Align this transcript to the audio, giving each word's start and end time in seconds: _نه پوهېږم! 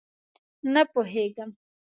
_نه 0.73 0.81
پوهېږم! 0.91 1.51